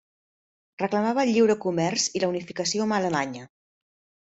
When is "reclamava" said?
0.81-1.25